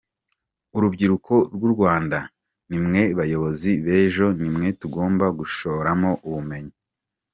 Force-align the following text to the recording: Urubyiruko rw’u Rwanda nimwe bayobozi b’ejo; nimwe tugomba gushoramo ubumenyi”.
Urubyiruko 0.75 1.33
rw’u 1.53 1.69
Rwanda 1.75 2.19
nimwe 2.69 3.01
bayobozi 3.17 3.71
b’ejo; 3.85 4.27
nimwe 4.41 4.67
tugomba 4.79 5.25
gushoramo 5.39 6.09
ubumenyi”. 6.27 6.73